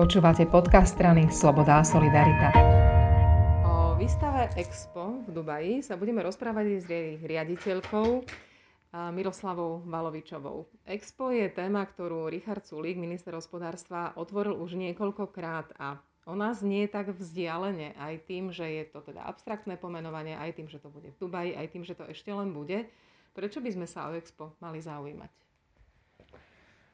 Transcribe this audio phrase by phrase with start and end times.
[0.00, 2.56] Počúvate podcast strany Sloboda a Solidarita.
[3.68, 8.24] O výstave Expo v Dubaji sa budeme rozprávať s jej riaditeľkou
[9.12, 10.64] Miroslavou Valovičovou.
[10.88, 17.12] Expo je téma, ktorú Richard Sulík, minister hospodárstva, otvoril už niekoľkokrát a ona znie tak
[17.12, 21.20] vzdialene aj tým, že je to teda abstraktné pomenovanie, aj tým, že to bude v
[21.20, 22.88] Dubaji, aj tým, že to ešte len bude.
[23.36, 25.49] Prečo by sme sa o Expo mali zaujímať?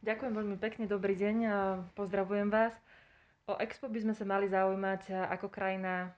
[0.00, 1.36] Ďakujem veľmi pekne, dobrý deň,
[1.92, 2.72] pozdravujem vás.
[3.44, 6.16] O Expo by sme sa mali zaujímať ako krajina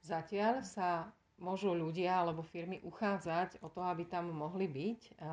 [0.00, 5.24] Zatiaľ sa môžu ľudia alebo firmy uchádzať o to, aby tam mohli byť.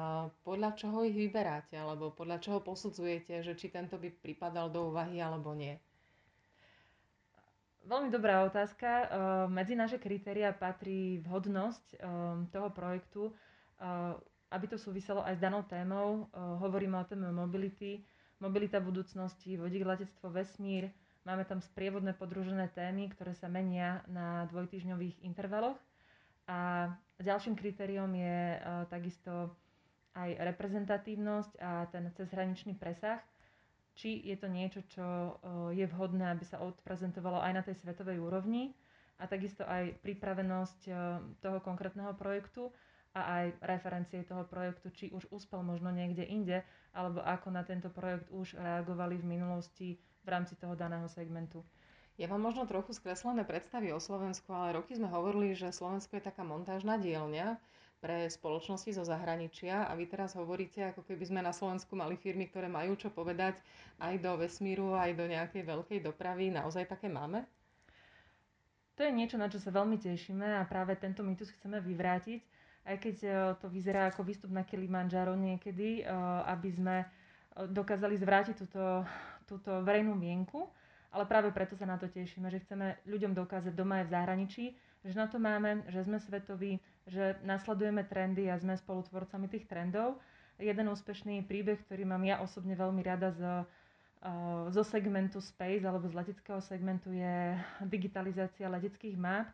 [0.44, 5.20] Podľa čoho ich vyberáte alebo podľa čoho posudzujete, že či tento by pripadal do úvahy
[5.20, 5.76] alebo nie?
[7.88, 8.88] Veľmi dobrá otázka.
[8.88, 9.06] E,
[9.48, 12.04] medzi naše kritéria patrí vhodnosť
[12.52, 13.32] toho projektu
[14.48, 18.00] aby to súviselo aj s danou témou, uh, hovoríme o téme mobility,
[18.40, 20.88] mobilita budúcnosti, vodík, letectvo, vesmír.
[21.28, 25.76] Máme tam sprievodné podružené témy, ktoré sa menia na dvojtyžňových intervaloch.
[26.48, 26.88] A
[27.20, 29.52] ďalším kritériom je uh, takisto
[30.16, 33.20] aj reprezentatívnosť a ten cezhraničný presah,
[33.94, 35.30] či je to niečo, čo uh,
[35.76, 38.72] je vhodné, aby sa odprezentovalo aj na tej svetovej úrovni
[39.18, 40.80] a takisto aj pripravenosť
[41.42, 42.70] toho konkrétneho projektu
[43.18, 46.62] a aj referencie toho projektu, či už uspel možno niekde inde,
[46.94, 51.66] alebo ako na tento projekt už reagovali v minulosti v rámci toho daného segmentu.
[52.18, 56.26] Ja mám možno trochu skreslené predstavy o Slovensku, ale roky sme hovorili, že Slovensko je
[56.30, 57.58] taká montážna dielňa
[57.98, 62.46] pre spoločnosti zo zahraničia a vy teraz hovoríte, ako keby sme na Slovensku mali firmy,
[62.50, 63.58] ktoré majú čo povedať
[63.98, 66.54] aj do vesmíru, aj do nejakej veľkej dopravy.
[66.54, 67.46] Naozaj také máme?
[68.98, 72.42] To je niečo, na čo sa veľmi tešíme a práve tento mýtus chceme vyvrátiť
[72.88, 76.04] aj keď e, to vyzerá ako výstup na Kilimanjaro niekedy, e,
[76.48, 77.06] aby sme e,
[77.68, 79.04] dokázali zvrátiť túto,
[79.44, 80.72] túto verejnú mienku.
[81.12, 84.66] Ale práve preto sa na to tešíme, že chceme ľuďom dokázať doma aj v zahraničí,
[85.08, 90.20] že na to máme, že sme svetoví, že nasledujeme trendy a sme spolutvorcami tých trendov.
[90.60, 93.42] Jeden úspešný príbeh, ktorý mám ja osobne veľmi rada z,
[94.74, 97.56] zo segmentu Space alebo z leteckého segmentu je
[97.88, 99.48] digitalizácia leteckých map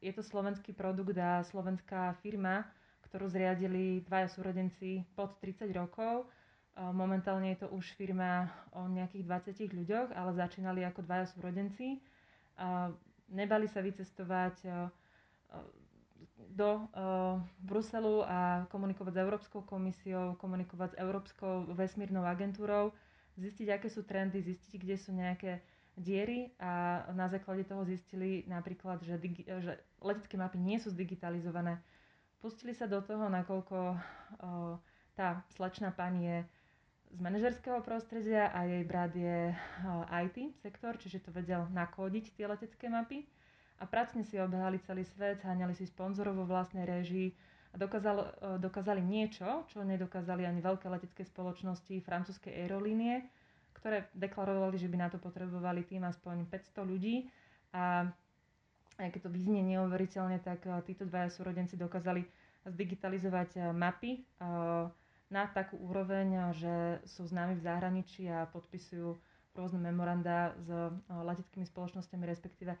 [0.00, 2.66] je to slovenský produkt a slovenská firma,
[3.06, 6.26] ktorú zriadili dvaja súrodenci pod 30 rokov.
[6.76, 12.02] Momentálne je to už firma o nejakých 20 ľuďoch, ale začínali ako dvaja súrodenci.
[13.28, 14.66] Nebali sa vycestovať
[16.52, 16.84] do
[17.58, 22.92] Bruselu a komunikovať s Európskou komisiou, komunikovať s Európskou vesmírnou agentúrou,
[23.36, 25.60] zistiť, aké sú trendy, zistiť, kde sú nejaké
[25.96, 31.80] diery a na základe toho zistili napríklad, že, digi- že letecké mapy nie sú zdigitalizované.
[32.44, 33.96] Pustili sa do toho, nakoľko o,
[35.16, 36.38] tá slečná pani je
[37.16, 42.44] z manažerského prostredia a jej brat je o, IT sektor, čiže to vedel nakódiť tie
[42.44, 43.24] letecké mapy.
[43.80, 47.32] A pracne si obehali celý svet, háňali si sponzorov vo vlastnej režii
[47.72, 48.16] a dokázal,
[48.56, 53.20] dokázali niečo, čo nedokázali ani veľké letecké spoločnosti, francúzske aerolínie,
[53.86, 57.30] ktoré deklarovali, že by na to potrebovali tým aspoň 500 ľudí
[57.70, 58.10] a
[58.98, 62.26] aj keď to vyznie neuveriteľne, tak eh, títo dvaja súrodenci dokázali
[62.66, 64.90] zdigitalizovať eh, mapy eh,
[65.30, 69.14] na takú úroveň, že sú známi v zahraničí a podpisujú
[69.54, 70.68] rôzne memoranda s
[71.10, 72.78] leteckými spoločnosťami, respektíve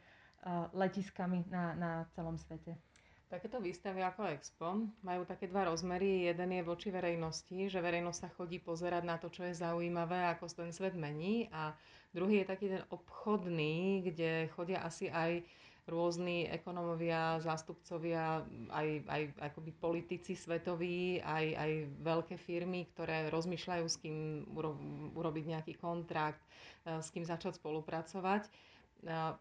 [0.70, 2.78] letiskami na, na celom svete.
[3.26, 6.30] Takéto výstavy ako Expo majú také dva rozmery.
[6.30, 10.46] Jeden je voči verejnosti, že verejnosť sa chodí pozerať na to, čo je zaujímavé, ako
[10.54, 11.50] ten svet mení.
[11.50, 11.74] A
[12.14, 15.42] druhý je taký ten obchodný, kde chodia asi aj
[15.86, 21.70] rôzni ekonomovia, zástupcovia, aj, aj akoby politici svetoví, aj, aj
[22.02, 24.16] veľké firmy, ktoré rozmýšľajú, s kým
[24.54, 24.74] uro,
[25.14, 26.42] urobiť nejaký kontrakt,
[26.82, 28.50] e, s kým začať spolupracovať.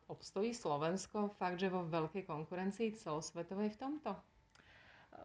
[0.06, 4.14] Obstojí Slovensko fakt, že vo veľkej konkurencii celosvetovej v tomto?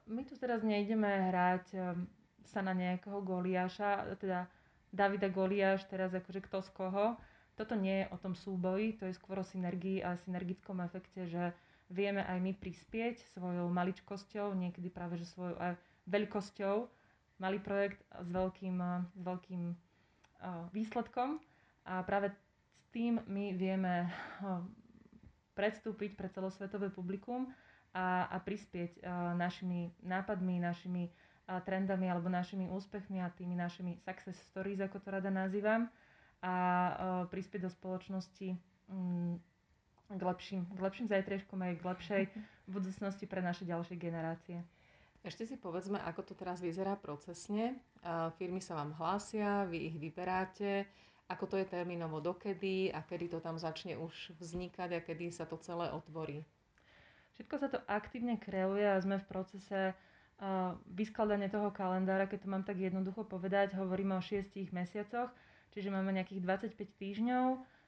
[0.09, 2.09] My tu teraz nejdeme hrať ehm,
[2.49, 4.49] sa na nejakého Goliáša, teda
[4.91, 7.07] Davida Goliáš, teraz akože kto z koho.
[7.55, 11.53] Toto nie je o tom súboji, to je skôr o synergii a synergickom efekte, že
[11.93, 15.77] vieme aj my prispieť svojou maličkosťou, niekedy práve že svojou aj
[16.09, 16.89] veľkosťou,
[17.43, 18.77] malý projekt s veľkým,
[19.13, 19.63] s veľkým
[20.73, 21.39] výsledkom.
[21.85, 22.33] A práve
[22.91, 24.11] tým my vieme
[25.55, 27.51] predstúpiť pre celosvetové publikum
[27.93, 29.03] a, a prispieť
[29.35, 31.11] našimi nápadmi, našimi
[31.59, 35.91] trendami alebo našimi úspechmi a tými našimi success stories, ako to rada nazývam,
[36.41, 36.55] a
[37.29, 38.55] prispieť do spoločnosti
[38.89, 39.35] mm,
[40.15, 42.23] k lepším, k lepším zajtrieškom aj k lepšej
[42.75, 44.63] budúcnosti pre naše ďalšie generácie.
[45.21, 47.77] Ešte si povedzme, ako to teraz vyzerá procesne.
[48.41, 50.89] Firmy sa vám hlásia, vy ich vyberáte,
[51.31, 55.47] ako to je termínovo dokedy a kedy to tam začne už vznikať a kedy sa
[55.47, 56.43] to celé otvorí?
[57.39, 62.49] Všetko sa to aktívne kreuje a sme v procese uh, vyskladania toho kalendára, keď to
[62.51, 65.31] mám tak jednoducho povedať, hovoríme o 6 mesiacoch,
[65.71, 67.47] čiže máme nejakých 25 týždňov,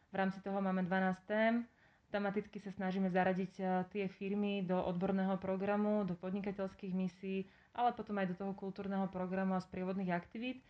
[0.09, 1.67] v rámci toho máme 12 tém,
[2.15, 8.17] tematicky sa snažíme zaradiť uh, tie firmy do odborného programu, do podnikateľských misií, ale potom
[8.23, 10.62] aj do toho kultúrneho programu a sprievodných aktivít.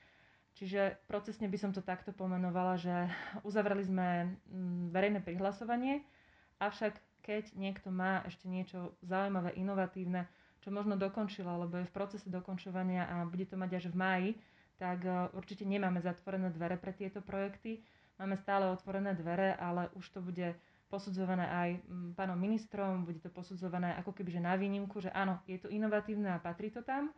[0.53, 2.93] Čiže procesne by som to takto pomenovala, že
[3.41, 4.09] uzavreli sme
[4.53, 6.05] mm, verejné prihlasovanie,
[6.61, 6.93] avšak
[7.25, 10.29] keď niekto má ešte niečo zaujímavé, inovatívne,
[10.61, 14.31] čo možno dokončilo, alebo je v procese dokončovania a bude to mať až v máji,
[14.77, 17.83] tak e, určite nemáme zatvorené dvere pre tieto projekty.
[18.21, 20.55] Máme stále otvorené dvere, ale už to bude
[20.93, 25.41] posudzované aj mm, pánom ministrom, bude to posudzované ako keby že na výnimku, že áno,
[25.49, 27.09] je to inovatívne a patrí to tam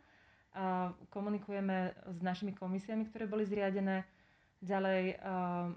[1.09, 4.07] komunikujeme s našimi komisiami, ktoré boli zriadené.
[4.59, 5.19] Ďalej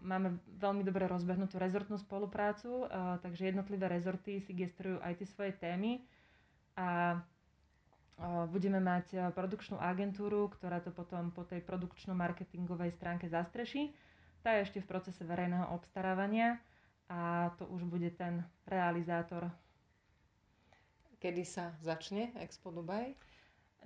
[0.00, 2.86] máme veľmi dobre rozbehnutú rezortnú spoluprácu,
[3.20, 6.00] takže jednotlivé rezorty si gestrujú aj tie svoje témy
[6.72, 7.20] a
[8.48, 13.94] budeme mať produkčnú agentúru, ktorá to potom po tej produkčno-marketingovej stránke zastreší.
[14.40, 16.58] Tá je ešte v procese verejného obstarávania
[17.06, 19.50] a to už bude ten realizátor.
[21.18, 23.18] Kedy sa začne Expo Dubai?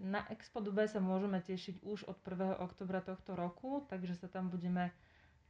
[0.00, 2.64] Na Expo Dubai sa môžeme tešiť už od 1.
[2.64, 4.88] oktobra tohto roku, takže sa tam budeme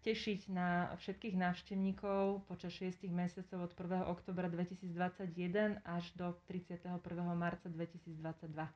[0.03, 4.03] tešiť na všetkých návštevníkov počas 6 mesiacov od 1.
[4.11, 6.99] oktobra 2021 až do 31.
[7.39, 8.67] marca 2022.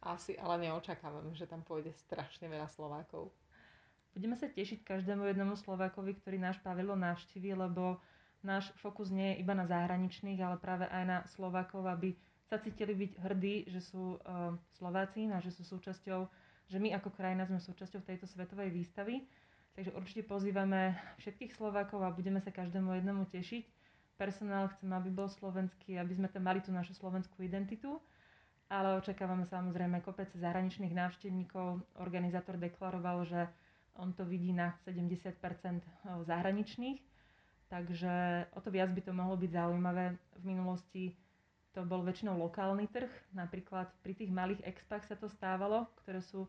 [0.00, 3.28] Asi ale neočakávam, že tam pôjde strašne veľa Slovákov.
[4.16, 8.00] Budeme sa tešiť každému jednému Slovákovi, ktorý náš pavilon navštíví, lebo
[8.40, 12.16] náš fokus nie je iba na zahraničných, ale práve aj na Slovákov, aby
[12.46, 16.20] sa cítili byť hrdí, že sú uh, Slováci a že sú súčasťou,
[16.70, 19.26] že my ako krajina sme súčasťou tejto svetovej výstavy.
[19.74, 23.64] Takže určite pozývame všetkých Slovákov a budeme sa každému jednému tešiť.
[24.16, 28.00] Personál chcem, aby bol slovenský, aby sme tam mali tú našu slovenskú identitu,
[28.72, 31.84] ale očakávame samozrejme kopec zahraničných návštevníkov.
[32.00, 33.44] Organizátor deklaroval, že
[34.00, 35.20] on to vidí na 70%
[36.24, 37.00] zahraničných,
[37.68, 40.16] takže o to viac by to mohlo byť zaujímavé.
[40.40, 41.12] V minulosti
[41.76, 43.12] to bol väčšinou lokálny trh.
[43.36, 46.48] Napríklad pri tých malých expách sa to stávalo, ktoré sú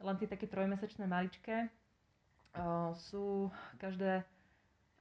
[0.00, 1.68] len tie také trojmesačné maličké.
[2.56, 4.24] Uh, sú každé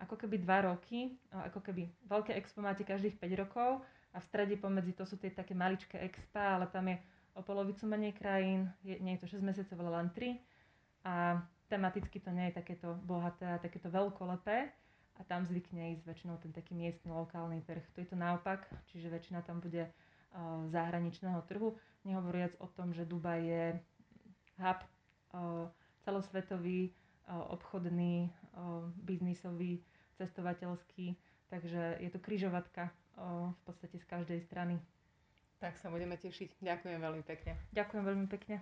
[0.03, 3.79] ako keby dva roky, uh, ako keby veľké expo máte každých 5 rokov
[4.11, 6.99] a v strede pomedzi to sú tie také maličké expa, ale tam je
[7.33, 11.13] o polovicu menej krajín, je, nie je to 6 mesiacov, ale len 3 a
[11.71, 14.82] tematicky to nie je takéto bohaté a takéto veľkolepé
[15.23, 17.79] a tam zvykne ísť väčšinou ten taký miestny lokálny trh.
[17.95, 23.07] Tu je to naopak, čiže väčšina tam bude uh, zahraničného trhu, nehovoriac o tom, že
[23.07, 23.65] Dubaj je
[24.59, 25.71] hub uh,
[26.03, 28.27] celosvetový, uh, obchodný,
[29.01, 29.81] biznisový,
[30.21, 31.17] cestovateľský,
[31.49, 34.77] takže je to kryžovatka v podstate z každej strany.
[35.57, 36.59] Tak sa budeme tešiť.
[36.61, 37.57] Ďakujem veľmi pekne.
[37.73, 38.61] Ďakujem veľmi pekne.